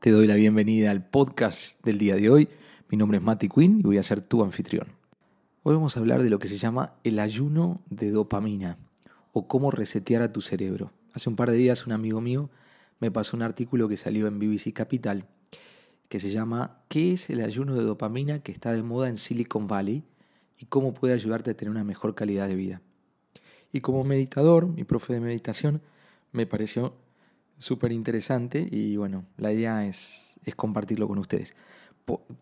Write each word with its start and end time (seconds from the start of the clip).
Te 0.00 0.12
doy 0.12 0.26
la 0.26 0.34
bienvenida 0.34 0.90
al 0.90 1.04
podcast 1.04 1.84
del 1.84 1.98
día 1.98 2.16
de 2.16 2.30
hoy. 2.30 2.48
Mi 2.90 2.96
nombre 2.96 3.18
es 3.18 3.22
Matty 3.22 3.50
Quinn 3.50 3.80
y 3.80 3.82
voy 3.82 3.98
a 3.98 4.02
ser 4.02 4.24
tu 4.24 4.42
anfitrión. 4.42 4.88
Hoy 5.62 5.74
vamos 5.74 5.94
a 5.94 6.00
hablar 6.00 6.22
de 6.22 6.30
lo 6.30 6.38
que 6.38 6.48
se 6.48 6.56
llama 6.56 6.94
el 7.04 7.18
ayuno 7.18 7.82
de 7.90 8.10
dopamina 8.10 8.78
o 9.34 9.46
cómo 9.46 9.70
resetear 9.70 10.22
a 10.22 10.32
tu 10.32 10.40
cerebro. 10.40 10.90
Hace 11.12 11.28
un 11.28 11.36
par 11.36 11.50
de 11.50 11.58
días 11.58 11.84
un 11.84 11.92
amigo 11.92 12.22
mío 12.22 12.48
me 12.98 13.10
pasó 13.10 13.36
un 13.36 13.42
artículo 13.42 13.90
que 13.90 13.98
salió 13.98 14.26
en 14.26 14.38
BBC 14.38 14.72
Capital 14.72 15.26
que 16.08 16.18
se 16.18 16.30
llama 16.30 16.78
¿Qué 16.88 17.12
es 17.12 17.28
el 17.28 17.42
ayuno 17.42 17.74
de 17.74 17.82
dopamina 17.82 18.38
que 18.38 18.52
está 18.52 18.72
de 18.72 18.82
moda 18.82 19.10
en 19.10 19.18
Silicon 19.18 19.66
Valley 19.66 20.02
y 20.56 20.64
cómo 20.64 20.94
puede 20.94 21.12
ayudarte 21.12 21.50
a 21.50 21.54
tener 21.54 21.70
una 21.70 21.84
mejor 21.84 22.14
calidad 22.14 22.48
de 22.48 22.54
vida? 22.54 22.80
Y 23.70 23.82
como 23.82 24.02
meditador, 24.04 24.66
mi 24.66 24.84
profe 24.84 25.12
de 25.12 25.20
meditación, 25.20 25.82
me 26.32 26.46
pareció 26.46 26.94
súper 27.60 27.92
interesante 27.92 28.66
y 28.68 28.96
bueno, 28.96 29.24
la 29.36 29.52
idea 29.52 29.86
es, 29.86 30.34
es 30.44 30.54
compartirlo 30.56 31.06
con 31.06 31.18
ustedes. 31.18 31.54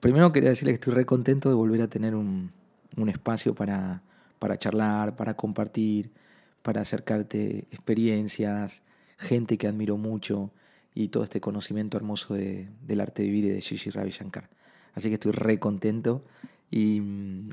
primero 0.00 0.32
quería 0.32 0.50
decirles 0.50 0.74
que 0.74 0.80
estoy 0.80 0.94
re 0.94 1.04
contento 1.04 1.48
de 1.48 1.56
volver 1.56 1.82
a 1.82 1.88
tener 1.88 2.14
un, 2.14 2.52
un 2.96 3.08
espacio 3.08 3.54
para, 3.54 4.02
para 4.38 4.58
charlar, 4.58 5.16
para 5.16 5.34
compartir, 5.34 6.12
para 6.62 6.80
acercarte 6.82 7.66
experiencias, 7.72 8.82
gente 9.18 9.58
que 9.58 9.66
admiro 9.66 9.96
mucho 9.96 10.52
y 10.94 11.08
todo 11.08 11.24
este 11.24 11.40
conocimiento 11.40 11.96
hermoso 11.96 12.34
de, 12.34 12.68
del 12.86 13.00
arte 13.00 13.22
de 13.22 13.28
vivir 13.28 13.44
y 13.46 13.48
de 13.48 13.60
Gigi 13.60 13.90
Ravi 13.90 14.10
Shankar. 14.10 14.48
Así 14.94 15.08
que 15.08 15.14
estoy 15.14 15.32
re 15.32 15.58
contento 15.58 16.24
y, 16.70 17.02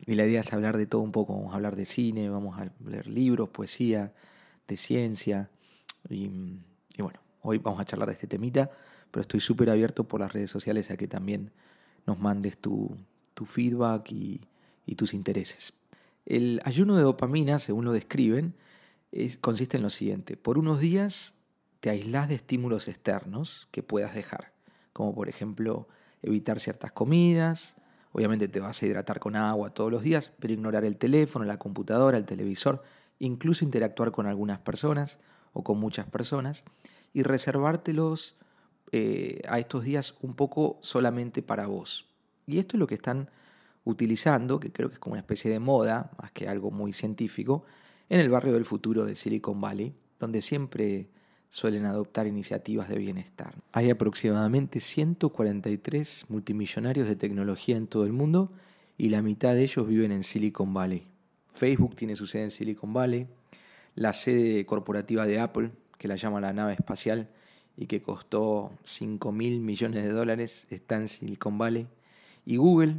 y, 0.06 0.16
la 0.16 0.26
idea 0.26 0.42
es 0.42 0.54
hablar 0.54 0.78
de 0.78 0.86
todo 0.86 1.02
un 1.02 1.12
poco. 1.12 1.36
Vamos 1.36 1.54
a 1.54 1.56
hablar 1.56 1.76
de 1.76 1.86
cine, 1.86 2.30
vamos 2.30 2.60
a 2.60 2.72
leer 2.88 3.08
libros, 3.08 3.50
poesía, 3.50 4.14
de 4.68 4.78
ciencia 4.78 5.50
y, 6.10 6.26
y 6.98 7.02
bueno, 7.02 7.20
Hoy 7.48 7.60
vamos 7.60 7.80
a 7.80 7.86
charlar 7.86 8.08
de 8.08 8.14
este 8.14 8.26
temita, 8.26 8.72
pero 9.12 9.22
estoy 9.22 9.40
súper 9.40 9.70
abierto 9.70 10.06
por 10.06 10.20
las 10.20 10.34
redes 10.34 10.50
sociales 10.50 10.90
a 10.90 10.98
que 10.98 11.08
también 11.08 11.52
nos 12.08 12.20
mandes 12.20 12.58
tu, 12.58 12.98
feedback 13.46 14.12
y, 14.12 14.42
tus 14.96 15.14
intereses. 15.14 15.74
El 16.26 16.60
ayuno 16.66 16.98
de 16.98 17.04
dopamina, 17.04 17.60
según 17.60 17.86
lo 17.86 17.92
describen, 17.92 18.56
consiste 19.42 19.78
en 19.78 19.84
lo 19.84 19.92
siguiente. 19.92 20.38
Por 20.38 20.58
unos 20.58 20.80
días 20.80 21.36
te 21.82 21.92
aislás 21.92 22.30
de 22.30 22.36
estímulos 22.36 22.88
externos 22.88 23.68
que 23.70 23.84
puedas 23.84 24.16
dejar, 24.16 24.52
como 24.92 25.14
por 25.14 25.30
ejemplo 25.30 25.88
evitar 26.24 26.60
ciertas 26.60 26.94
comidas, 26.94 27.76
obviamente 28.12 28.48
te 28.48 28.60
vas 28.60 28.82
a 28.82 28.88
hidratar 28.88 29.20
con 29.20 29.36
agua 29.36 29.70
todos 29.70 29.92
los 29.92 30.02
días, 30.02 30.32
pero 30.40 30.52
ignorar 30.52 30.84
el 30.84 30.98
teléfono, 30.98 31.46
la 31.46 31.60
computadora, 31.60 32.18
el 32.18 32.26
televisor, 32.26 32.82
incluso 33.20 33.64
interactuar 33.64 34.12
con 34.12 34.26
algunas 34.26 34.58
personas 34.58 35.20
o 35.54 35.64
con 35.64 35.80
muchas 35.80 36.08
personas 36.08 36.66
y 37.16 37.24
reservártelos 37.24 38.36
eh, 38.92 39.42
a 39.48 39.58
estos 39.58 39.86
días 39.86 40.16
un 40.22 40.36
poco 40.36 40.78
solamente 40.82 41.42
para 41.42 41.66
vos. 41.66 42.10
Y 42.46 42.60
esto 42.60 42.76
es 42.76 42.80
lo 42.80 42.88
que 42.88 42.96
están 42.96 43.32
utilizando, 43.86 44.60
que 44.60 44.74
creo 44.74 44.90
que 44.90 44.96
es 44.96 45.00
como 45.00 45.14
una 45.14 45.22
especie 45.22 45.50
de 45.50 45.60
moda, 45.60 46.12
más 46.22 46.34
que 46.34 46.50
algo 46.50 46.72
muy 46.72 46.92
científico, 46.92 47.64
en 48.10 48.20
el 48.20 48.30
barrio 48.30 48.52
del 48.52 48.66
futuro 48.66 49.06
de 49.06 49.16
Silicon 49.16 49.62
Valley, 49.62 49.96
donde 50.20 50.42
siempre 50.42 51.08
suelen 51.48 51.86
adoptar 51.86 52.28
iniciativas 52.28 52.90
de 52.90 52.98
bienestar. 52.98 53.56
Hay 53.72 53.90
aproximadamente 53.90 54.82
143 54.82 56.26
multimillonarios 56.28 57.08
de 57.08 57.16
tecnología 57.16 57.78
en 57.78 57.88
todo 57.88 58.06
el 58.06 58.12
mundo 58.12 58.52
y 58.98 59.08
la 59.08 59.22
mitad 59.22 59.54
de 59.54 59.64
ellos 59.64 59.88
viven 59.88 60.12
en 60.12 60.24
Silicon 60.24 60.74
Valley. 60.74 61.08
Facebook 61.54 61.96
tiene 61.96 62.18
su 62.18 62.28
sede 62.28 62.44
en 62.44 62.52
Silicon 62.52 62.92
Valley, 62.92 63.26
la 63.96 64.12
sede 64.12 64.66
corporativa 64.66 65.26
de 65.26 65.40
Apple 65.40 65.72
que 65.98 66.08
la 66.08 66.16
llama 66.16 66.42
la 66.42 66.54
nave 66.54 66.74
espacial 66.74 67.30
y 67.78 67.88
que 67.88 68.02
costó 68.02 68.72
5 68.84 69.32
mil 69.32 69.60
millones 69.60 70.04
de 70.04 70.12
dólares, 70.12 70.68
está 70.70 70.96
en 70.96 71.08
Silicon 71.08 71.58
Valley. 71.58 71.88
Y 72.46 72.58
Google, 72.58 72.96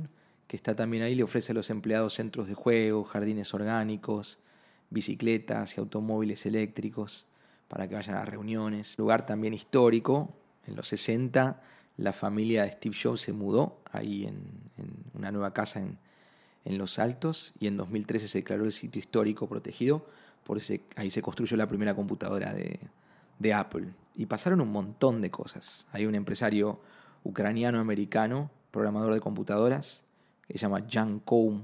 que 0.47 0.57
está 0.57 0.75
también 0.75 1.03
ahí, 1.03 1.15
le 1.15 1.23
ofrece 1.23 1.53
a 1.53 1.55
los 1.55 1.71
empleados 1.71 2.15
centros 2.15 2.47
de 2.47 2.55
juego, 2.55 3.05
jardines 3.05 3.55
orgánicos, 3.55 4.39
bicicletas 4.91 5.77
y 5.77 5.81
automóviles 5.81 6.47
eléctricos 6.47 7.27
para 7.69 7.89
que 7.89 7.95
vayan 7.95 8.17
a 8.17 8.25
reuniones. 8.25 8.99
Lugar 8.99 9.27
también 9.27 9.55
histórico, 9.55 10.35
en 10.67 10.77
los 10.77 10.89
60 10.89 11.63
la 11.97 12.13
familia 12.13 12.65
de 12.65 12.73
Steve 12.73 12.97
Jobs 13.01 13.23
se 13.23 13.33
mudó 13.33 13.81
ahí 13.91 14.25
en, 14.25 14.37
una 15.15 15.33
nueva 15.33 15.55
casa 15.55 15.81
en, 15.81 15.99
en 16.65 16.79
Los 16.79 16.99
Altos 16.99 17.55
y 17.59 17.69
en 17.69 17.77
2013 17.77 18.29
se 18.29 18.39
declaró 18.39 18.65
el 18.65 18.73
sitio 18.73 18.99
histórico 18.99 19.49
protegido 19.49 20.07
por 20.47 20.59
ese, 20.59 20.83
ahí 20.95 21.11
se 21.11 21.21
construyó 21.21 21.57
la 21.57 21.67
primera 21.67 21.95
computadora 21.95 22.55
de, 22.55 23.55
Apple. 23.55 23.89
Y 24.15 24.27
pasaron 24.27 24.61
un 24.61 24.71
montón 24.71 25.21
de 25.21 25.31
cosas. 25.31 25.87
Hay 25.93 26.07
un 26.07 26.15
empresario 26.15 26.81
ucraniano-americano, 27.25 28.51
programador 28.71 29.13
de 29.13 29.21
computadoras, 29.21 30.05
que 30.47 30.55
se 30.55 30.61
llama 30.61 30.85
Jan 30.89 31.19
Koum, 31.19 31.63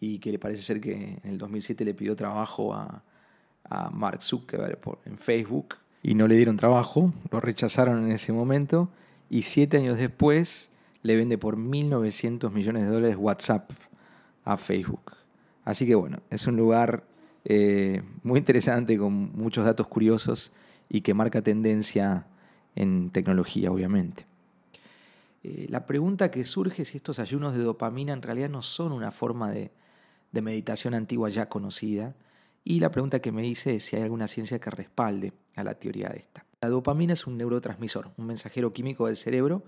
y 0.00 0.18
que 0.18 0.32
le 0.32 0.38
parece 0.38 0.62
ser 0.62 0.80
que 0.80 1.20
en 1.22 1.30
el 1.30 1.38
2007 1.38 1.84
le 1.84 1.94
pidió 1.94 2.16
trabajo 2.16 2.74
a, 2.74 3.02
Mark 3.90 4.22
Zuckerberg 4.22 4.80
en 5.06 5.16
Facebook 5.16 5.76
y 6.02 6.14
no 6.14 6.28
le 6.28 6.36
dieron 6.36 6.58
trabajo, 6.58 7.14
lo 7.30 7.40
rechazaron 7.40 8.04
en 8.04 8.12
ese 8.12 8.30
momento 8.30 8.90
y 9.30 9.42
siete 9.42 9.78
años 9.78 9.96
después 9.96 10.68
le 11.00 11.16
vende 11.16 11.38
por 11.38 11.56
1.900 11.56 12.50
millones 12.50 12.82
de 12.82 12.90
dólares 12.90 13.16
WhatsApp 13.18 13.70
a 14.44 14.58
Facebook. 14.58 15.14
Así 15.64 15.86
que 15.86 15.94
bueno, 15.94 16.18
es 16.28 16.46
un 16.46 16.56
lugar 16.56 17.04
eh, 17.44 18.02
muy 18.22 18.38
interesante, 18.38 18.98
con 18.98 19.36
muchos 19.36 19.64
datos 19.64 19.88
curiosos 19.88 20.52
y 20.88 21.00
que 21.00 21.14
marca 21.14 21.42
tendencia 21.42 22.26
en 22.74 23.10
tecnología, 23.10 23.70
obviamente. 23.70 24.26
Eh, 25.42 25.66
la 25.68 25.86
pregunta 25.86 26.30
que 26.30 26.44
surge 26.44 26.82
es 26.82 26.88
si 26.88 26.96
estos 26.96 27.18
ayunos 27.18 27.54
de 27.54 27.62
dopamina 27.62 28.12
en 28.12 28.22
realidad 28.22 28.48
no 28.48 28.62
son 28.62 28.92
una 28.92 29.10
forma 29.10 29.50
de, 29.50 29.72
de 30.30 30.42
meditación 30.42 30.94
antigua 30.94 31.28
ya 31.28 31.48
conocida, 31.48 32.14
y 32.64 32.78
la 32.78 32.90
pregunta 32.90 33.20
que 33.20 33.32
me 33.32 33.46
hice 33.46 33.74
es 33.74 33.84
si 33.84 33.96
hay 33.96 34.02
alguna 34.02 34.28
ciencia 34.28 34.60
que 34.60 34.70
respalde 34.70 35.32
a 35.56 35.64
la 35.64 35.74
teoría 35.74 36.08
de 36.10 36.18
esta. 36.18 36.44
La 36.60 36.68
dopamina 36.68 37.12
es 37.12 37.26
un 37.26 37.36
neurotransmisor, 37.36 38.12
un 38.16 38.26
mensajero 38.26 38.72
químico 38.72 39.06
del 39.06 39.16
cerebro 39.16 39.64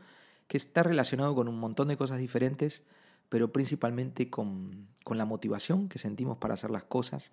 que 0.47 0.57
está 0.57 0.85
relacionado 0.85 1.35
con 1.35 1.49
un 1.49 1.59
montón 1.59 1.89
de 1.89 1.97
cosas 1.97 2.19
diferentes, 2.19 2.85
pero 3.29 3.53
principalmente 3.53 4.31
con, 4.31 4.87
con 5.03 5.19
la 5.19 5.25
motivación 5.25 5.89
que 5.89 5.99
sentimos 5.99 6.39
para 6.39 6.55
hacer 6.55 6.71
las 6.71 6.85
cosas, 6.85 7.33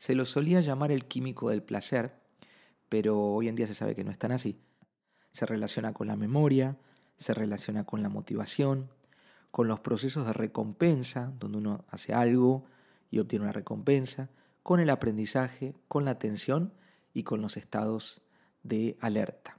se 0.00 0.14
lo 0.14 0.24
solía 0.24 0.62
llamar 0.62 0.92
el 0.92 1.04
químico 1.04 1.50
del 1.50 1.62
placer, 1.62 2.14
pero 2.88 3.20
hoy 3.20 3.48
en 3.48 3.54
día 3.54 3.66
se 3.66 3.74
sabe 3.74 3.94
que 3.94 4.02
no 4.02 4.10
es 4.10 4.16
tan 4.16 4.32
así. 4.32 4.58
Se 5.30 5.44
relaciona 5.44 5.92
con 5.92 6.06
la 6.06 6.16
memoria, 6.16 6.78
se 7.18 7.34
relaciona 7.34 7.84
con 7.84 8.02
la 8.02 8.08
motivación, 8.08 8.88
con 9.50 9.68
los 9.68 9.80
procesos 9.80 10.24
de 10.24 10.32
recompensa, 10.32 11.34
donde 11.38 11.58
uno 11.58 11.84
hace 11.90 12.14
algo 12.14 12.64
y 13.10 13.18
obtiene 13.18 13.42
una 13.42 13.52
recompensa, 13.52 14.30
con 14.62 14.80
el 14.80 14.88
aprendizaje, 14.88 15.74
con 15.86 16.06
la 16.06 16.12
atención 16.12 16.72
y 17.12 17.24
con 17.24 17.42
los 17.42 17.58
estados 17.58 18.22
de 18.62 18.96
alerta. 19.00 19.58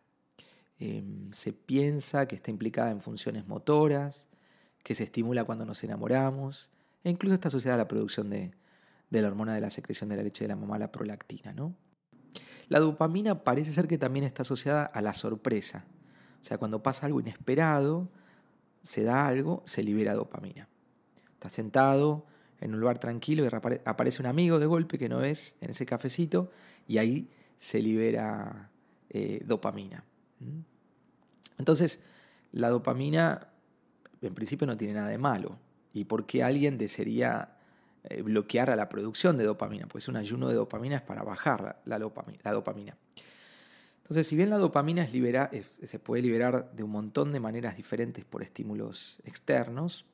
Em, 0.80 1.32
se 1.34 1.54
piensa 1.54 2.28
que 2.28 2.36
está 2.36 2.50
implicada 2.50 2.90
en 2.90 3.02
funciones 3.02 3.46
motoras, 3.46 4.28
que 4.82 4.96
se 4.96 5.04
estimula 5.04 5.44
cuando 5.44 5.66
nos 5.68 5.84
enamoramos, 5.84 6.72
e 7.04 7.12
incluso 7.12 7.36
está 7.36 7.50
asociada 7.50 7.76
a 7.76 7.84
la 7.84 7.88
producción 7.88 8.32
de, 8.32 8.56
de 9.12 9.22
la 9.22 9.28
hormona 9.28 9.54
de 9.54 9.62
la 9.62 9.70
secreción 9.70 10.10
de 10.10 10.16
la 10.16 10.24
leche 10.24 10.46
de 10.46 10.48
la 10.48 10.56
mamá, 10.56 10.80
la 10.80 10.92
prolactina. 10.92 11.54
¿no? 11.54 11.76
La 12.70 12.80
dopamina 12.80 13.44
parece 13.44 13.72
ser 13.72 13.88
que 13.88 13.98
también 13.98 14.26
está 14.26 14.42
asociada 14.42 14.86
a 14.86 15.02
la 15.02 15.14
sorpresa. 15.14 15.86
O 16.42 16.44
sea, 16.44 16.58
cuando 16.58 16.82
pasa 16.82 17.06
algo 17.06 17.20
inesperado, 17.20 18.10
se 18.84 19.04
da 19.04 19.28
algo, 19.28 19.62
se 19.66 19.84
libera 19.84 20.16
dopamina. 20.16 20.68
Estás 21.34 21.54
sentado 21.54 22.26
en 22.62 22.74
un 22.74 22.80
lugar 22.80 22.98
tranquilo 22.98 23.44
y 23.44 23.50
aparece 23.86 24.22
un 24.22 24.28
amigo 24.28 24.60
de 24.60 24.66
golpe 24.66 24.98
que 24.98 25.10
no 25.10 25.20
ves 25.20 25.56
en 25.62 25.72
ese 25.72 25.86
cafecito 25.86 26.50
y 26.88 26.98
ahí 26.98 27.30
se 27.58 27.82
libera 27.82 28.72
eh, 29.10 29.42
dopamina. 29.46 30.04
Entonces, 31.58 32.02
la 32.54 32.70
dopamina 32.70 33.50
en 34.22 34.34
principio 34.34 34.66
no 34.66 34.78
tiene 34.78 34.94
nada 34.94 35.10
de 35.10 35.18
malo. 35.18 35.60
¿Y 35.94 36.06
por 36.06 36.26
qué 36.26 36.44
alguien 36.44 36.78
desearía 36.78 37.58
eh, 38.04 38.24
bloquear 38.24 38.72
a 38.72 38.76
la 38.76 38.90
producción 38.90 39.38
de 39.38 39.44
dopamina, 39.44 39.88
pues 39.88 40.08
un 40.08 40.16
ayuno 40.16 40.48
de 40.48 40.56
dopamina 40.56 40.96
es 40.96 41.02
para 41.04 41.22
bajar 41.22 41.82
la, 41.86 42.00
dopamina. 42.00 42.98
Entonces, 44.02 44.26
si 44.26 44.36
bien 44.36 44.50
la 44.50 44.58
dopamina 44.58 45.08
se 45.08 46.00
puede 46.00 46.24
liberar 46.24 46.72
de 46.74 46.82
un 46.82 46.90
montón 46.90 47.32
de 47.32 47.40
maneras 47.40 47.78
diferentes 47.78 48.26
por 48.26 48.42
estímulos 48.42 49.22
externos, 49.24 50.06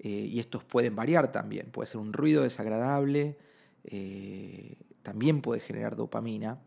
eh, 0.00 0.28
y 0.30 0.38
estos 0.38 0.64
pueden 0.64 0.94
variar 0.94 1.32
también, 1.32 1.70
puede 1.70 1.86
ser 1.86 1.98
un 1.98 2.12
ruido 2.12 2.42
desagradable, 2.42 3.38
eh, 3.84 4.76
también 5.02 5.40
puede 5.40 5.60
generar 5.60 5.96
dopamina. 5.96 6.58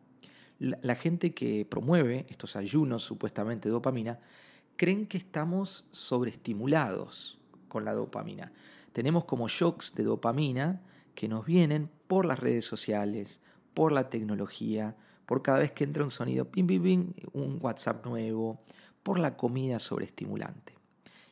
la, 0.57 0.95
gente 0.95 1.35
que 1.35 1.65
promueve 1.65 2.25
estos 2.29 2.55
ayunos 2.55 3.03
supuestamente 3.03 3.69
de 3.69 3.73
dopamina 3.73 4.19
creen 4.75 5.05
que 5.05 5.17
estamos 5.17 5.85
sobreestimulados 5.91 7.37
con 7.67 7.85
la 7.85 7.93
dopamina 7.93 8.51
tenemos 8.93 9.25
como 9.25 9.47
shocks 9.47 9.93
de 9.95 10.03
dopamina 10.03 10.81
que 11.15 11.27
nos 11.27 11.45
vienen 11.45 11.89
por 12.07 12.25
las 12.25 12.39
redes 12.39 12.65
sociales, 12.65 13.39
por 13.73 13.91
la 13.91 14.09
tecnología, 14.09 14.95
por 15.25 15.41
cada 15.41 15.59
vez 15.59 15.71
que 15.71 15.83
entra 15.83 16.03
un 16.03 16.11
sonido, 16.11 16.45
pim, 16.45 16.67
pim, 16.67 17.13
un 17.33 17.59
WhatsApp 17.61 18.05
nuevo, 18.05 18.61
por 19.03 19.19
la 19.19 19.37
comida 19.37 19.79
sobreestimulante. 19.79 20.75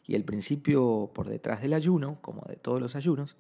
Y 0.06 0.16
el 0.16 0.24
principio 0.24 1.12
por 1.14 1.30
detrás 1.30 1.62
del 1.62 1.74
ayuno, 1.74 2.18
como 2.22 2.42
de 2.48 2.56
todos 2.56 2.82
los 2.82 2.96
ayunos, 2.96 3.36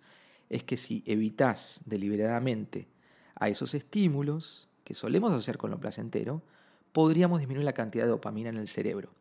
es 0.49 0.63
que 0.63 0.77
si 0.77 1.03
evitas 1.05 1.81
deliberadamente 1.85 2.87
a 3.35 3.49
esos 3.49 3.73
estímulos 3.73 4.67
que 4.83 4.93
solemos 4.93 5.31
hacer 5.31 5.57
con 5.57 5.71
lo 5.71 5.79
placentero, 5.79 6.43
podríamos 6.91 7.39
disminuir 7.39 7.65
la 7.65 7.73
cantidad 7.73 8.03
de 8.03 8.09
dopamina 8.09 8.49
en 8.49 8.57
el 8.57 8.67
cerebro. 8.67 9.11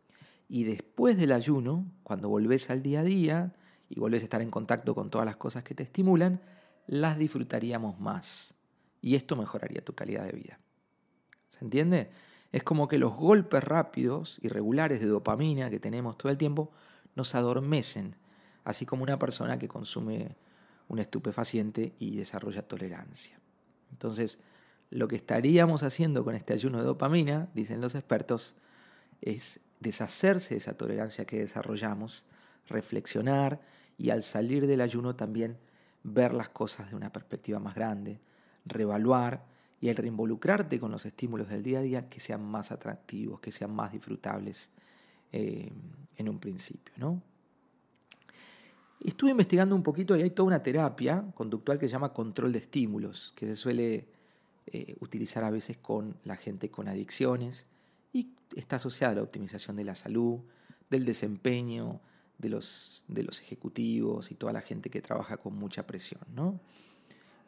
Y 0.49 0.65
después 0.65 1.17
del 1.17 1.33
ayuno, 1.33 1.87
cuando 2.03 2.29
volvés 2.29 2.71
al 2.71 2.83
día 2.83 3.01
a 3.01 3.05
día 3.05 3.55
y 3.89 3.99
volvés 3.99 4.23
a 4.23 4.25
estar 4.25 4.43
en 4.43 4.51
contacto 4.51 4.95
con 4.95 5.11
todas 5.11 5.25
las 5.25 5.37
cosas 5.37 5.65
que 5.65 5.75
te 5.75 5.83
estimulan, 5.83 6.41
las 6.87 7.19
disfrutaríamos 7.19 7.99
más. 8.01 8.55
Y 9.01 9.15
esto 9.15 9.37
mejoraría 9.37 9.85
tu 9.85 9.95
calidad 9.95 10.25
de 10.25 10.33
vida. 10.33 10.59
¿Se 11.49 11.65
entiende? 11.65 12.11
Es 12.53 12.63
como 12.63 12.89
que 12.89 12.99
los 12.99 13.15
golpes 13.15 13.63
rápidos 13.63 14.39
y 14.43 14.49
regulares 14.49 15.01
de 15.01 15.07
dopamina 15.07 15.71
que 15.71 15.81
tenemos 15.81 16.17
todo 16.17 16.31
el 16.31 16.39
tiempo 16.39 16.71
nos 17.15 17.35
adormecen, 17.35 18.17
así 18.65 18.87
como 18.87 19.03
una 19.03 19.19
persona 19.19 19.59
que 19.59 19.69
consume 19.69 20.37
un 20.89 20.99
estupefaciente 20.99 21.95
y 21.99 22.17
desarrolla 22.17 22.63
tolerancia. 22.63 23.39
Entonces, 23.91 24.41
lo 24.91 25.09
que 25.09 25.17
estaríamos 25.17 25.83
haciendo 25.83 26.25
con 26.25 26.35
este 26.35 26.55
ayuno 26.55 26.79
de 26.79 26.85
dopamina, 26.85 27.49
dicen 27.55 27.81
los 27.81 27.95
expertos, 27.95 28.57
es 29.21 29.61
deshacerse 29.81 30.55
de 30.55 30.59
esa 30.59 30.75
tolerancia 30.75 31.25
que 31.25 31.41
desarrollamos, 31.41 32.25
reflexionar 32.69 33.61
y 33.97 34.11
al 34.11 34.23
salir 34.23 34.67
del 34.67 34.81
ayuno 34.81 35.17
también 35.17 35.59
ver 36.03 36.33
las 36.33 36.49
cosas 36.49 36.91
de 36.91 36.97
una 36.97 37.13
perspectiva 37.13 37.59
más 37.59 37.75
grande, 37.75 38.21
reevaluar 38.65 39.45
y 39.81 39.89
al 39.89 39.97
reinvolucrarte 39.97 40.81
con 40.81 40.91
los 40.91 41.05
estímulos 41.07 41.49
del 41.49 41.63
día 41.63 41.79
a 41.79 41.83
día 41.83 42.09
que 42.09 42.21
sean 42.21 42.45
más 42.45 42.73
atractivos, 42.73 43.41
que 43.41 43.53
sean 43.53 43.75
más 43.75 43.93
disfrutables 43.93 44.71
eh, 45.33 45.71
en 46.17 46.29
un 46.29 46.39
principio. 46.39 46.95
¿no? 46.97 47.23
Estuve 49.01 49.31
investigando 49.31 49.77
un 49.77 49.83
poquito 49.83 50.17
y 50.17 50.23
hay 50.23 50.31
toda 50.31 50.49
una 50.49 50.63
terapia 50.63 51.25
conductual 51.35 51.79
que 51.79 51.87
se 51.87 51.93
llama 51.93 52.13
control 52.13 52.53
de 52.53 52.59
estímulos, 52.59 53.33
que 53.37 53.47
se 53.47 53.55
suele 53.55 54.09
eh, 54.67 54.97
utilizar 55.01 55.45
a 55.45 55.51
veces 55.51 55.79
con 55.79 56.17
la 56.25 56.37
gente 56.37 56.71
con 56.71 56.89
adicciones 56.89 57.67
y 58.13 58.33
está 58.57 58.77
asociada 58.77 59.13
a 59.13 59.17
la 59.17 59.23
optimización 59.23 59.77
de 59.77 59.85
la 59.85 59.95
salud, 59.95 60.41
del 60.91 61.05
desempeño 61.05 62.01
de 62.39 62.49
los, 62.49 63.05
de 63.09 63.25
los 63.25 63.41
ejecutivos 63.41 64.31
y 64.31 64.35
toda 64.35 64.53
la 64.53 64.61
gente 64.61 64.91
que 64.91 65.03
trabaja 65.03 65.37
con 65.37 65.57
mucha 65.57 65.87
presión. 65.87 66.21
¿no? 66.35 66.59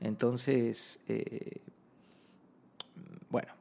Entonces, 0.00 1.00
eh, 1.08 1.60
bueno, 3.31 3.52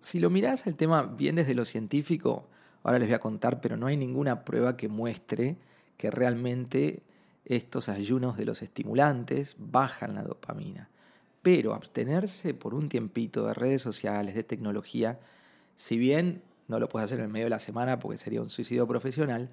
si 0.00 0.20
lo 0.20 0.30
mirás 0.30 0.66
al 0.66 0.76
tema 0.76 1.02
bien 1.02 1.36
desde 1.36 1.54
lo 1.54 1.64
científico, 1.64 2.46
ahora 2.82 2.98
les 2.98 3.08
voy 3.08 3.14
a 3.14 3.20
contar, 3.20 3.60
pero 3.60 3.76
no 3.76 3.86
hay 3.86 3.96
ninguna 3.96 4.44
prueba 4.44 4.76
que 4.76 4.88
muestre 4.88 5.56
que 5.96 6.10
realmente 6.10 7.02
estos 7.44 7.88
ayunos 7.88 8.36
de 8.36 8.44
los 8.44 8.62
estimulantes 8.62 9.56
bajan 9.58 10.14
la 10.14 10.22
dopamina. 10.22 10.88
Pero 11.42 11.74
abstenerse 11.74 12.54
por 12.54 12.74
un 12.74 12.88
tiempito 12.88 13.46
de 13.46 13.54
redes 13.54 13.82
sociales, 13.82 14.34
de 14.34 14.44
tecnología, 14.44 15.18
si 15.74 15.98
bien 15.98 16.42
no 16.68 16.78
lo 16.78 16.88
puedes 16.88 17.06
hacer 17.06 17.18
en 17.18 17.24
el 17.24 17.30
medio 17.30 17.46
de 17.46 17.50
la 17.50 17.58
semana 17.58 17.98
porque 17.98 18.18
sería 18.18 18.40
un 18.40 18.50
suicidio 18.50 18.86
profesional, 18.86 19.50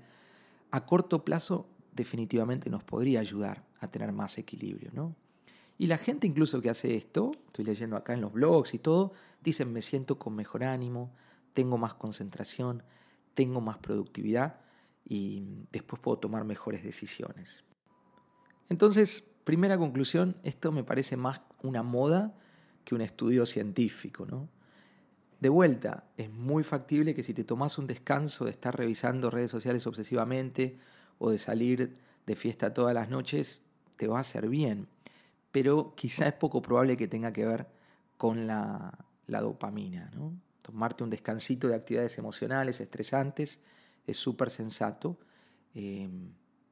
a 0.72 0.86
corto 0.86 1.24
plazo 1.24 1.68
definitivamente 1.94 2.70
nos 2.70 2.84
podría 2.84 3.20
ayudar 3.20 3.66
a 3.80 3.90
tener 3.90 4.12
más 4.12 4.38
equilibrio, 4.38 4.92
¿no? 4.94 5.16
Y 5.78 5.88
la 5.88 5.98
gente 5.98 6.26
incluso 6.26 6.62
que 6.62 6.70
hace 6.70 6.96
esto, 6.96 7.32
estoy 7.48 7.66
leyendo 7.66 7.96
acá 7.96 8.14
en 8.14 8.22
los 8.22 8.34
blogs 8.34 8.74
y 8.74 8.80
todo, 8.80 9.14
dicen 9.44 9.72
me 9.72 9.82
siento 9.82 10.18
con 10.18 10.36
mejor 10.36 10.64
ánimo, 10.64 11.14
tengo 11.54 11.78
más 11.78 11.94
concentración, 11.94 12.84
tengo 13.34 13.62
más 13.62 13.78
productividad 13.78 14.60
y 15.06 15.44
después 15.72 16.02
puedo 16.02 16.18
tomar 16.18 16.44
mejores 16.44 16.84
decisiones. 16.84 17.64
Entonces, 18.70 19.24
primera 19.44 19.78
conclusión, 19.78 20.38
esto 20.44 20.72
me 20.72 20.84
parece 20.84 21.16
más 21.16 21.42
una 21.62 21.84
moda 21.84 22.36
que 22.84 22.96
un 22.96 23.02
estudio 23.02 23.46
científico, 23.46 24.26
¿no? 24.26 24.50
De 25.40 25.50
vuelta, 25.50 26.06
es 26.18 26.32
muy 26.32 26.64
factible 26.64 27.14
que 27.14 27.24
si 27.24 27.34
te 27.34 27.44
tomas 27.44 27.78
un 27.78 27.86
descanso 27.86 28.46
de 28.46 28.52
estar 28.52 28.76
revisando 28.76 29.30
redes 29.30 29.52
sociales 29.52 29.86
obsesivamente 29.86 30.78
o 31.20 31.30
de 31.30 31.38
salir 31.38 31.98
de 32.26 32.36
fiesta 32.36 32.74
todas 32.74 32.94
las 32.94 33.10
noches, 33.10 33.62
te 33.98 34.08
va 34.08 34.18
a 34.18 34.22
hacer 34.22 34.50
bien. 34.50 34.88
Pero 35.52 35.94
quizá 35.96 36.28
es 36.28 36.34
poco 36.34 36.62
probable 36.62 36.98
que 36.98 37.08
tenga 37.08 37.32
que 37.34 37.46
ver 37.46 37.68
con 38.18 38.48
la, 38.48 38.98
dopamina. 39.28 40.10
¿no? 40.16 40.34
Tomarte 40.62 41.04
un 41.04 41.10
descansito 41.10 41.68
de 41.68 41.76
actividades 41.76 42.18
emocionales 42.18 42.82
estresantes 42.82 43.60
es 44.08 44.18
súper 44.18 44.50
sensato. 44.50 45.18
Eh, 45.76 46.10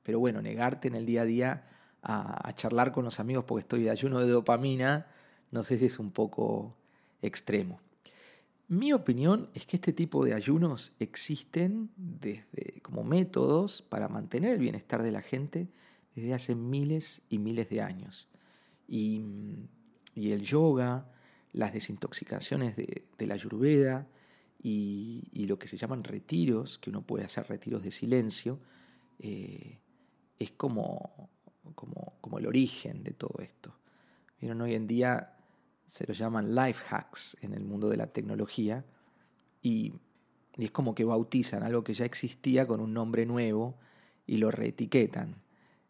pero 0.02 0.20
bueno, 0.20 0.42
negarte 0.42 0.88
en 0.88 0.96
el 0.96 1.06
día 1.06 1.22
a 1.22 1.26
día 1.26 1.64
a, 2.02 2.54
charlar 2.54 2.92
con 2.92 3.06
los 3.06 3.20
amigos 3.20 3.46
porque 3.46 3.62
estoy 3.62 3.84
de 3.84 3.90
ayuno 3.90 4.20
de 4.20 4.30
dopamina, 4.30 5.08
no 5.52 5.64
sé 5.64 5.78
si 5.78 5.86
es 5.86 5.98
un 5.98 6.12
poco 6.12 6.76
extremo. 7.22 7.80
Mi 8.68 8.94
opinión 8.94 9.50
es 9.54 9.66
que 9.66 9.78
este 9.78 9.94
tipo 9.94 10.26
de 10.26 10.34
ayunos 10.34 10.94
existen 11.00 11.92
desde, 11.96 12.82
como 12.82 13.04
métodos 13.04 13.82
para 13.82 14.08
mantener 14.08 14.54
el 14.54 14.60
bienestar 14.60 15.04
de 15.04 15.12
la 15.12 15.22
gente 15.22 15.68
desde 16.16 16.34
hace 16.34 16.56
miles 16.56 17.22
y 17.30 17.38
miles 17.38 17.70
de 17.70 17.82
años. 17.82 18.28
Y, 18.88 19.22
el 20.16 20.42
yoga, 20.42 21.12
las 21.52 21.74
desintoxicaciones 21.74 22.76
de, 22.76 23.04
la 23.20 23.34
ayurveda 23.34 24.08
y, 24.64 25.46
lo 25.48 25.60
que 25.60 25.68
se 25.68 25.78
llaman 25.78 26.04
retiros, 26.04 26.80
que 26.80 26.90
uno 26.90 27.02
puede 27.02 27.26
hacer 27.26 27.48
retiros 27.48 27.84
de 27.84 27.92
silencio, 27.92 28.60
eh, 29.20 29.80
es 30.40 30.52
como 30.52 31.30
como, 31.74 32.14
como 32.22 32.38
el 32.38 32.46
origen 32.46 33.04
de 33.04 33.12
todo 33.12 33.40
esto. 33.40 33.74
Hoy 34.42 34.76
en 34.76 34.86
día 34.86 35.35
se 35.86 36.06
lo 36.08 36.14
llaman 36.14 36.56
life 36.56 36.84
hacks 36.90 37.38
en 37.42 37.54
el 37.54 37.64
mundo 37.64 37.90
de 37.90 37.98
la 37.98 38.08
tecnología 38.08 38.86
y, 39.62 39.94
es 40.58 40.72
como 40.72 40.96
que 40.96 41.04
bautizan 41.04 41.64
algo 41.64 41.84
que 41.84 41.94
ya 41.94 42.06
existía 42.06 42.66
con 42.66 42.80
un 42.80 42.94
nombre 42.94 43.26
nuevo 43.26 43.76
y 44.26 44.38
lo 44.38 44.52
reetiquetan. 44.52 45.36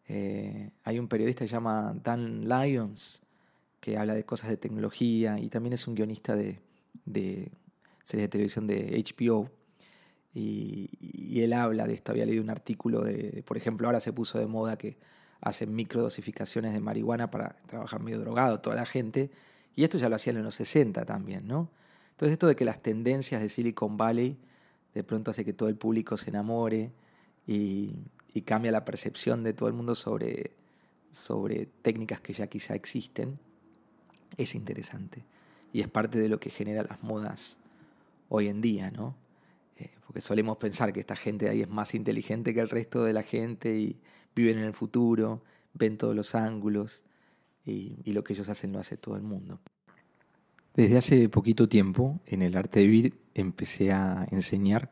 Eh, 0.08 0.70
hay 0.82 0.98
un 0.98 1.06
periodista 1.06 1.44
que 1.44 1.48
se 1.48 1.54
llama 1.54 1.94
Dan 2.02 2.48
Lyons 2.48 3.22
que 3.78 3.96
habla 3.96 4.14
de 4.14 4.24
cosas 4.24 4.50
de 4.50 4.56
tecnología 4.56 5.38
y 5.38 5.50
también 5.50 5.74
es 5.74 5.86
un 5.86 5.94
guionista 5.94 6.34
de, 6.34 6.58
de 7.04 7.52
series 8.02 8.24
de 8.24 8.28
televisión 8.28 8.66
de 8.66 9.04
HBO. 9.04 9.50
Y, 10.34 10.90
y, 11.00 11.42
él 11.42 11.52
habla 11.52 11.86
de 11.86 11.94
esto, 11.94 12.10
había 12.12 12.26
leído 12.26 12.42
un 12.42 12.50
artículo 12.50 13.02
de, 13.02 13.44
por 13.46 13.56
ejemplo, 13.56 13.86
ahora 13.86 14.00
se 14.00 14.12
puso 14.12 14.38
de 14.38 14.46
moda 14.46 14.76
que 14.76 14.98
hacen 15.40 15.74
microdosificaciones 15.74 16.72
de 16.72 16.80
marihuana 16.80 17.30
para 17.30 17.56
trabajar 17.66 18.02
medio 18.02 18.18
drogado 18.18 18.60
toda 18.60 18.76
la 18.76 18.84
gente, 18.84 19.30
y 19.76 19.84
esto 19.84 19.98
ya 19.98 20.08
lo 20.08 20.16
hacían 20.16 20.38
en 20.38 20.42
los 20.42 20.56
60 20.56 21.04
también, 21.04 21.46
¿no? 21.46 21.70
Entonces 22.12 22.32
esto 22.32 22.46
de 22.46 22.56
que 22.56 22.64
las 22.64 22.82
tendencias 22.82 23.42
de 23.42 23.50
Silicon 23.50 23.98
Valley 23.98 24.38
de 24.94 25.04
pronto 25.04 25.30
hace 25.30 25.44
que 25.44 25.52
todo 25.52 25.68
el 25.68 25.76
público 25.76 26.16
se 26.16 26.30
enamore 26.30 26.90
y, 27.46 27.94
cambia 28.44 28.70
la 28.70 28.84
percepción 28.84 29.42
de 29.42 29.54
todo 29.54 29.68
el 29.68 29.74
mundo 29.74 29.94
sobre, 29.94 30.52
sobre 31.10 31.66
técnicas 31.80 32.20
que 32.20 32.34
ya 32.34 32.48
quizá 32.48 32.74
existen, 32.74 33.38
es 34.36 34.54
interesante. 34.54 35.24
Y 35.72 35.80
es 35.80 35.88
parte 35.88 36.18
de 36.18 36.28
lo 36.28 36.38
que 36.38 36.50
genera 36.50 36.82
las 36.82 37.02
modas 37.02 37.56
hoy 38.28 38.48
en 38.48 38.60
día, 38.60 38.90
¿no? 38.90 39.14
Eh, 39.78 39.90
porque 40.06 40.20
solemos 40.20 40.58
pensar 40.58 40.92
que 40.92 41.00
esta 41.00 41.16
gente 41.16 41.48
ahí 41.48 41.62
es 41.62 41.68
más 41.68 41.94
inteligente 41.94 42.52
que 42.52 42.60
el 42.60 42.68
resto 42.68 43.04
de 43.04 43.14
la 43.14 43.22
gente 43.22 43.74
y 43.74 43.96
viven 44.34 44.58
en 44.58 44.64
el 44.64 44.74
futuro, 44.74 45.42
ven 45.72 45.96
todos 45.96 46.14
los 46.14 46.34
ángulos 46.34 47.02
y, 47.66 48.12
lo 48.12 48.22
que 48.22 48.32
ellos 48.32 48.48
hacen 48.48 48.72
lo 48.72 48.78
hace 48.78 48.96
todo 48.96 49.16
el 49.16 49.22
mundo. 49.22 49.60
Desde 50.74 50.96
hace 50.96 51.28
poquito 51.28 51.68
tiempo, 51.68 52.20
en 52.26 52.42
el 52.42 52.56
arte 52.56 52.80
de 52.80 52.86
vivir, 52.86 53.14
empecé 53.34 53.92
a 53.92 54.26
enseñar 54.30 54.90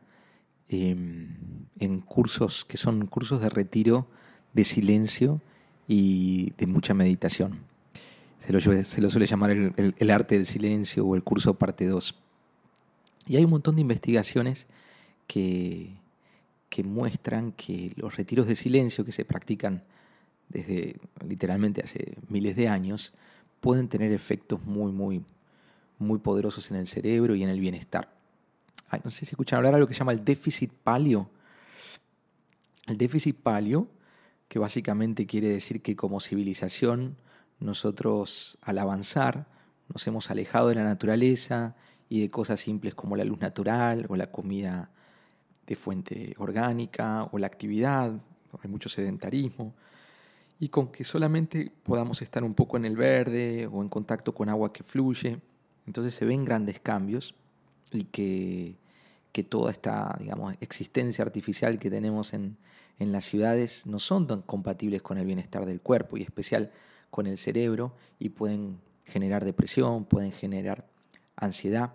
em, 0.67 1.35
en 1.79 2.01
cursos 2.01 2.65
que 2.65 2.77
son 2.77 3.05
cursos 3.07 3.41
de 3.41 3.49
retiro, 3.49 4.07
de 4.53 4.63
silencio 4.63 5.41
y 5.87 6.53
de 6.57 6.67
mucha 6.67 6.93
meditación. 6.93 7.59
Se 8.39 8.51
lo, 8.51 8.59
se 8.59 9.01
lo 9.01 9.09
suele 9.09 9.25
llamar 9.25 9.51
el, 9.51 10.11
arte 10.11 10.35
del 10.35 10.45
silencio 10.45 11.05
o 11.05 11.15
el 11.15 11.23
curso 11.23 11.55
parte 11.55 11.85
2. 11.85 12.15
Y 13.27 13.37
hay 13.37 13.43
un 13.43 13.51
montón 13.51 13.75
de 13.75 13.81
investigaciones 13.81 14.67
que, 15.25 15.95
que 16.69 16.83
muestran 16.83 17.53
que 17.53 17.93
los 17.95 18.15
retiros 18.15 18.47
de 18.47 18.55
silencio 18.55 19.05
que 19.05 19.11
se 19.11 19.25
practican 19.25 19.83
desde 20.49 20.99
literalmente 21.27 21.81
hace 21.83 22.17
miles 22.29 22.55
de 22.55 22.67
años 22.67 23.13
pueden 23.59 23.87
tener 23.87 24.11
efectos 24.11 24.63
muy, 24.63 24.91
muy, 24.91 25.23
muy 25.97 26.19
poderosos 26.19 26.69
en 26.71 26.77
el 26.77 26.87
cerebro 26.87 27.35
y 27.35 27.43
en 27.43 27.49
el 27.49 27.59
bienestar. 27.59 28.09
no 29.03 29.11
sé 29.11 29.25
si 29.25 29.31
escuchan 29.31 29.57
hablar 29.57 29.73
de 29.73 29.79
lo 29.79 29.87
que 29.87 29.93
se 29.93 29.99
llama 29.99 30.11
el 30.11 30.23
déficit 30.23 30.71
palio. 30.71 31.29
El 32.87 32.97
déficit 32.97 33.35
palio, 33.35 33.87
que 34.47 34.59
básicamente 34.59 35.25
quiere 35.25 35.49
decir 35.49 35.81
que 35.81 35.95
como 35.95 36.19
civilización 36.19 37.17
nosotros 37.59 38.57
al 38.61 38.77
avanzar 38.77 39.47
nos 39.93 40.05
hemos 40.07 40.29
alejado 40.29 40.69
de 40.69 40.75
la 40.75 40.83
naturaleza 40.83 41.75
y 42.09 42.21
de 42.21 42.29
cosas 42.29 42.59
simples 42.59 42.95
como 42.95 43.15
la 43.15 43.23
luz 43.23 43.39
natural 43.39 44.05
o 44.09 44.15
la 44.15 44.31
comida 44.31 44.91
de 45.65 45.75
fuente 45.75 46.35
orgánica 46.37 47.27
o 47.31 47.39
la 47.39 47.47
actividad, 47.47 48.13
hay 48.61 48.69
mucho 48.69 48.89
sedentarismo, 48.89 49.73
y 50.59 50.69
con 50.69 50.91
que 50.91 51.03
solamente 51.03 51.71
podamos 51.83 52.21
estar 52.21 52.43
un 52.43 52.53
poco 52.53 52.77
en 52.77 52.85
el 52.85 52.95
verde 52.95 53.67
o 53.71 53.81
en 53.81 53.89
contacto 53.89 54.33
con 54.33 54.49
agua 54.49 54.71
que 54.71 54.83
fluye, 54.83 55.39
entonces 55.85 56.15
se 56.15 56.25
ven 56.25 56.45
grandes 56.45 56.79
cambios 56.79 57.35
y 57.91 58.05
que, 58.05 58.75
que 59.31 59.43
toda 59.43 59.71
esta 59.71 60.15
digamos, 60.19 60.55
existencia 60.61 61.23
artificial 61.23 61.77
que 61.77 61.89
tenemos 61.89 62.33
en, 62.33 62.57
en 62.99 63.11
las 63.11 63.25
ciudades 63.25 63.85
no 63.85 63.99
son 63.99 64.27
tan 64.27 64.41
compatibles 64.41 65.01
con 65.01 65.17
el 65.17 65.25
bienestar 65.25 65.65
del 65.65 65.81
cuerpo 65.81 66.17
y 66.17 66.23
especial 66.23 66.71
con 67.11 67.27
el 67.27 67.37
cerebro 67.37 67.93
y 68.19 68.29
pueden 68.29 68.79
generar 69.05 69.45
depresión, 69.45 70.05
pueden 70.05 70.31
generar 70.31 70.85
ansiedad 71.35 71.93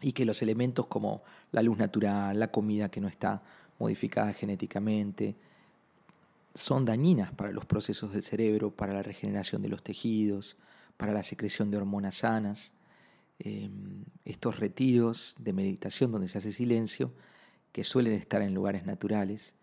y 0.00 0.12
que 0.12 0.24
los 0.24 0.42
elementos 0.42 0.86
como 0.86 1.22
la 1.52 1.62
luz 1.62 1.78
natural, 1.78 2.38
la 2.38 2.50
comida 2.50 2.90
que 2.90 3.00
no 3.00 3.08
está 3.08 3.42
modificada 3.78 4.32
genéticamente, 4.32 5.36
son 6.60 6.84
dañinas 6.84 7.32
para 7.32 7.52
los 7.52 7.64
procesos 7.64 8.12
del 8.12 8.22
cerebro, 8.22 8.70
para 8.70 8.92
la 8.92 9.02
regeneración 9.02 9.62
de 9.62 9.68
los 9.68 9.82
tejidos, 9.82 10.56
para 10.96 11.12
la 11.12 11.22
secreción 11.22 11.70
de 11.70 11.78
hormonas 11.78 12.16
sanas. 12.16 12.72
Em, 13.38 14.04
estos 14.24 14.58
retiros 14.58 15.34
de 15.38 15.52
meditación 15.52 16.12
donde 16.12 16.28
se 16.28 16.38
hace 16.38 16.52
silencio, 16.52 17.12
que 17.72 17.84
suelen 17.84 18.12
estar 18.12 18.42
en 18.42 18.54
lugares 18.54 18.84
naturales, 18.84 19.54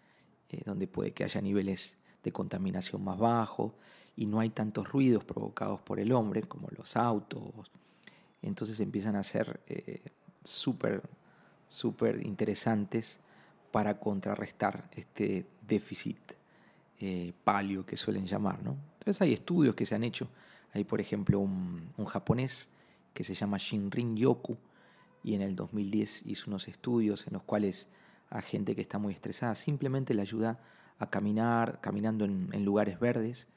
eh, 0.50 0.62
donde 0.66 0.88
puede 0.88 1.12
que 1.12 1.24
haya 1.24 1.42
niveles 1.42 1.96
de 2.24 2.32
contaminación 2.32 3.04
más 3.04 3.20
bajos 3.20 3.74
y 4.16 4.25
no 4.25 4.39
hay 4.39 4.50
tantos 4.50 4.89
ruidos 4.89 5.24
provocados 5.24 5.80
por 5.82 6.00
el 6.00 6.12
hombre 6.12 6.42
como 6.44 6.70
los 6.75 6.98
autos. 6.98 7.72
Entonces 8.42 8.80
empiezan 8.80 9.16
a 9.16 9.24
ser 9.24 9.60
eh, 9.68 10.01
súper, 10.44 11.04
súper 11.68 12.25
interesantes 12.25 13.20
para 13.72 14.00
contrarrestar 14.00 14.89
este 14.96 15.46
déficit 15.68 16.18
eh, 17.00 17.34
palio 17.44 17.86
que 17.86 17.98
suelen 17.98 18.25
llamar. 18.25 18.63
¿no? 18.63 18.75
Entonces 19.00 19.22
hay 19.22 19.34
estudios 19.34 19.75
que 19.75 19.86
se 19.86 19.96
han 19.96 20.04
hecho. 20.04 20.27
Hay, 20.74 20.84
por 20.84 21.00
ejemplo, 21.00 21.39
un, 21.39 21.94
japonés 22.06 22.70
que 23.13 23.24
se 23.24 23.34
llama 23.34 23.58
Shinrin 23.58 24.16
Yoku 24.16 24.58
y 25.24 25.34
en 25.34 25.42
el 25.42 25.56
2010 25.56 26.25
hizo 26.25 26.46
unos 26.48 26.68
estudios 26.68 27.25
en 27.27 27.34
los 27.34 27.44
cuales 27.44 27.89
a 28.30 28.42
gente 28.42 28.75
que 28.75 28.82
está 28.82 29.00
muy 29.00 29.13
estresada 29.13 29.56
simplemente 29.56 30.13
le 30.13 30.22
ayuda 30.22 30.60
a 31.00 31.10
caminar, 31.10 31.80
caminando 31.82 32.25
en, 32.25 32.66
lugares 32.66 33.00
verdes, 33.00 33.48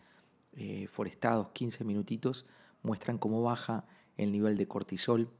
eh, 0.54 0.86
forestados, 0.88 1.48
15 1.52 1.84
minutitos, 1.84 2.46
muestran 2.82 3.18
cómo 3.18 3.42
baja 3.42 3.84
el 4.16 4.32
nivel 4.32 4.56
de 4.56 4.68
cortisol 4.68 5.30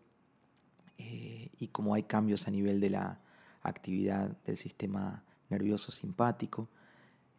eh, 0.98 1.50
y 1.58 1.68
cómo 1.68 1.94
hay 1.94 2.04
cambios 2.04 2.48
a 2.48 2.50
nivel 2.50 2.80
de 2.80 2.90
la 2.90 3.20
actividad 3.62 4.30
del 4.44 4.56
sistema 4.56 5.22
nervioso 5.48 5.92
simpático. 5.92 6.68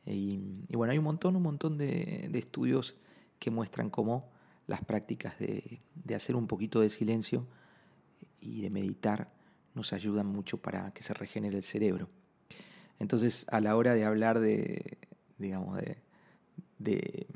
Y, 0.05 0.75
bueno, 0.75 0.91
hay 0.91 0.97
un 0.97 1.03
montón, 1.03 1.35
un 1.35 1.43
montón 1.43 1.77
de, 1.77 2.29
estudios 2.33 2.95
que 3.39 3.51
muestran 3.51 3.89
cómo 3.89 4.29
las 4.67 4.83
prácticas 4.83 5.37
de, 5.39 5.81
hacer 6.15 6.35
un 6.35 6.47
poquito 6.47 6.81
de 6.81 6.89
silencio 6.89 7.45
y 8.39 8.61
de 8.61 8.69
meditar 8.69 9.31
nos 9.75 9.93
ayudan 9.93 10.27
mucho 10.27 10.57
para 10.57 10.91
que 10.93 11.03
se 11.03 11.13
regenere 11.13 11.57
el 11.57 11.63
cerebro. 11.63 12.09
Entonces, 12.99 13.45
a 13.49 13.61
la 13.61 13.75
hora 13.75 13.93
de 13.93 14.05
hablar 14.05 14.39
de, 14.39 14.97
digamos, 15.37 15.77
de, 15.77 15.97
de, 16.79 17.27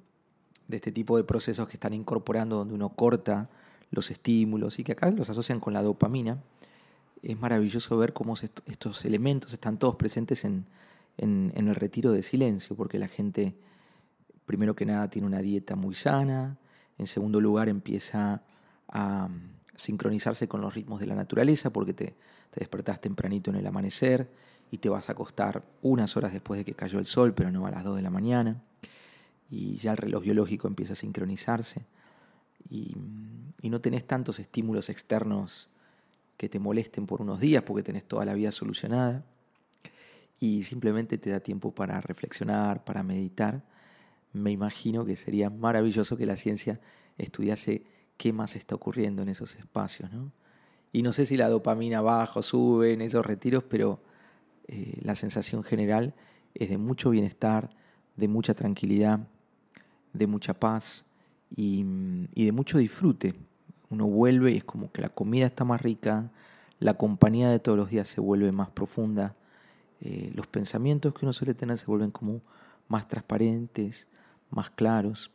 este 0.69 0.91
tipo 0.91 1.17
de 1.17 1.23
procesos 1.23 1.67
que 1.67 1.77
están 1.77 1.93
incorporando, 1.93 2.57
donde 2.57 2.73
uno 2.73 2.89
corta 2.89 3.49
los 3.91 4.11
estímulos 4.11 4.79
y 4.79 4.83
que 4.83 4.91
acá 4.91 5.09
los 5.11 5.29
asocian 5.29 5.59
con 5.59 5.73
la 5.73 5.81
dopamina, 5.81 6.41
es 7.21 7.39
maravilloso 7.39 7.97
ver 7.97 8.13
cómo 8.13 8.35
estos 8.35 9.05
elementos 9.05 9.53
están 9.53 9.79
todos 9.79 9.95
presentes 9.95 10.43
en, 10.43 10.65
en, 11.17 11.51
el 11.55 11.75
retiro 11.75 12.11
de 12.11 12.23
silencio, 12.23 12.75
porque 12.75 12.99
la 12.99 13.07
gente, 13.07 13.55
primero 14.45 14.75
que 14.75 14.85
nada, 14.85 15.09
tiene 15.09 15.27
una 15.27 15.39
dieta 15.39 15.75
muy 15.75 15.95
sana, 15.95 16.57
en 16.97 17.07
segundo 17.07 17.41
lugar, 17.41 17.69
empieza 17.69 18.41
a 18.87 19.27
mm, 19.27 19.49
sincronizarse 19.75 20.47
con 20.47 20.61
los 20.61 20.73
ritmos 20.73 20.99
de 20.99 21.07
la 21.07 21.15
naturaleza, 21.15 21.71
porque 21.71 21.93
te, 21.93 22.15
te 22.51 22.59
despertás 22.59 23.01
tempranito 23.01 23.49
en 23.49 23.57
el 23.57 23.67
amanecer 23.67 24.29
y 24.71 24.77
te 24.77 24.89
vas 24.89 25.09
a 25.09 25.13
acostar 25.13 25.63
unas 25.81 26.15
horas 26.17 26.33
después 26.33 26.57
de 26.57 26.65
que 26.65 26.73
cayó 26.73 26.99
el 26.99 27.05
sol, 27.05 27.33
pero 27.33 27.51
no 27.51 27.65
a 27.65 27.71
las 27.71 27.83
2 27.83 27.97
de 27.97 28.01
la 28.01 28.09
mañana, 28.09 28.61
y 29.49 29.75
ya 29.77 29.91
el 29.91 29.97
reloj 29.97 30.23
biológico 30.23 30.67
empieza 30.67 30.93
a 30.93 30.97
sincronizarse, 30.97 31.85
y, 32.69 32.95
mm, 32.95 33.53
y 33.61 33.69
no 33.69 33.81
tenés 33.81 34.05
tantos 34.05 34.39
estímulos 34.39 34.89
externos 34.89 35.69
que 36.37 36.49
te 36.49 36.59
molesten 36.59 37.05
por 37.05 37.21
unos 37.21 37.39
días 37.39 37.63
porque 37.63 37.83
tenés 37.83 38.03
toda 38.03 38.25
la 38.25 38.33
vida 38.33 38.51
solucionada 38.51 39.23
y 40.39 40.63
simplemente 40.63 41.17
te 41.17 41.29
da 41.29 41.39
tiempo 41.39 41.73
para 41.73 42.01
reflexionar, 42.01 42.83
para 42.83 43.03
meditar, 43.03 43.63
me 44.33 44.51
imagino 44.51 45.05
que 45.05 45.15
sería 45.15 45.49
maravilloso 45.49 46.17
que 46.17 46.25
la 46.25 46.35
ciencia 46.35 46.79
estudiase 47.17 47.85
qué 48.17 48.33
más 48.33 48.55
está 48.55 48.75
ocurriendo 48.75 49.21
en 49.21 49.29
esos 49.29 49.55
espacios. 49.55 50.11
¿no? 50.11 50.31
Y 50.91 51.03
no 51.03 51.13
sé 51.13 51.25
si 51.25 51.37
la 51.37 51.49
dopamina 51.49 52.01
baja 52.01 52.39
o 52.39 52.43
sube 52.43 52.93
en 52.93 53.01
esos 53.01 53.25
retiros, 53.25 53.63
pero 53.63 54.01
eh, 54.67 54.99
la 55.01 55.15
sensación 55.15 55.63
general 55.63 56.13
es 56.53 56.69
de 56.69 56.77
mucho 56.77 57.09
bienestar, 57.11 57.69
de 58.17 58.27
mucha 58.27 58.53
tranquilidad, 58.53 59.27
de 60.11 60.27
mucha 60.27 60.53
paz 60.53 61.05
y, 61.55 61.85
y 62.33 62.45
de 62.45 62.51
mucho 62.51 62.77
disfrute. 62.77 63.35
Uno 63.89 64.07
vuelve 64.07 64.51
y 64.51 64.57
es 64.57 64.63
como 64.65 64.91
que 64.91 65.01
la 65.01 65.09
comida 65.09 65.45
está 65.45 65.63
más 65.63 65.81
rica, 65.81 66.31
la 66.79 66.95
compañía 66.95 67.49
de 67.49 67.59
todos 67.59 67.77
los 67.77 67.89
días 67.89 68.09
se 68.09 68.19
vuelve 68.19 68.51
más 68.51 68.69
profunda 68.69 69.35
eh, 70.01 70.31
los 70.33 70.47
pensamientos 70.47 71.13
que 71.13 71.25
uno 71.25 71.33
suele 71.33 71.53
tener 71.53 71.77
se 71.77 71.85
vuelven 71.85 72.11
como 72.11 72.41
más 72.87 73.07
transparentes, 73.07 74.07
más 74.49 74.69
claros. 74.69 75.31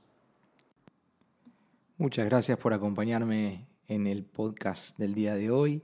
Muchas 1.99 2.25
gracias 2.26 2.59
por 2.59 2.73
acompañarme 2.73 3.67
en 3.88 4.07
el 4.07 4.25
podcast 4.25 4.97
del 4.99 5.14
día 5.14 5.35
de 5.35 5.50
hoy. 5.50 5.83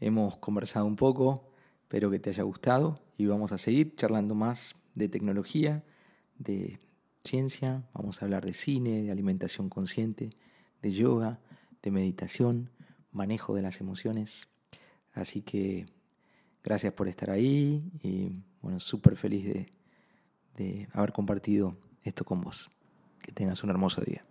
Hemos 0.00 0.36
conversado 0.36 0.86
un 0.86 0.96
poco, 0.96 1.48
espero 1.82 2.10
que 2.10 2.18
te 2.18 2.30
haya 2.30 2.42
gustado 2.42 3.00
y 3.16 3.26
vamos 3.26 3.52
a 3.52 3.58
seguir 3.58 3.94
charlando 3.96 4.34
más 4.34 4.74
de 4.94 5.08
tecnología, 5.08 5.84
de 6.38 6.78
ciencia, 7.22 7.84
vamos 7.94 8.20
a 8.20 8.24
hablar 8.24 8.44
de 8.44 8.52
cine, 8.52 9.02
de 9.02 9.10
alimentación 9.10 9.68
consciente, 9.68 10.30
de 10.82 10.92
yoga, 10.92 11.40
de 11.82 11.90
meditación, 11.90 12.70
manejo 13.12 13.54
de 13.54 13.62
las 13.62 13.80
emociones. 13.80 14.48
Así 15.12 15.42
que 15.42 15.86
Gracias 16.64 16.94
por 16.94 17.08
estar 17.08 17.30
ahí 17.30 17.84
y 18.02 18.42
bueno, 18.62 18.80
súper 18.80 19.16
feliz 19.16 19.44
de, 19.44 19.68
de 20.56 20.88
haber 20.94 21.12
compartido 21.12 21.76
esto 22.02 22.24
con 22.24 22.40
vos. 22.40 22.70
Que 23.20 23.32
tengas 23.32 23.62
un 23.62 23.70
hermoso 23.70 24.00
día. 24.00 24.24